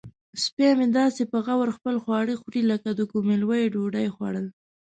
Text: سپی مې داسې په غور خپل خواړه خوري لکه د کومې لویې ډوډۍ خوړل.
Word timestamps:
سپی 0.43 0.69
مې 0.77 0.87
داسې 0.99 1.23
په 1.31 1.37
غور 1.45 1.69
خپل 1.77 1.95
خواړه 2.03 2.33
خوري 2.41 2.61
لکه 2.71 2.89
د 2.93 3.01
کومې 3.11 3.35
لویې 3.41 3.71
ډوډۍ 3.73 4.07
خوړل. 4.15 4.45